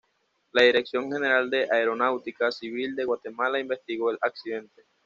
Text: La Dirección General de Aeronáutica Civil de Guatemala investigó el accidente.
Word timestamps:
La 0.53 0.63
Dirección 0.63 1.11
General 1.11 1.47
de 1.51 1.67
Aeronáutica 1.71 2.51
Civil 2.51 2.95
de 2.95 3.03
Guatemala 3.05 3.59
investigó 3.59 4.09
el 4.09 4.17
accidente. 4.21 4.83